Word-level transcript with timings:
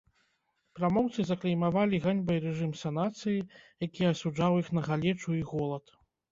Прамоўцы 0.77 1.25
заклеймавалі 1.31 1.99
ганьбай 2.07 2.41
рэжым 2.47 2.73
санацыі, 2.81 3.45
які 3.87 4.11
асуджаў 4.13 4.61
іх 4.65 4.75
на 4.81 4.87
галечу 4.91 5.41
і 5.41 5.47
голад. 5.55 5.99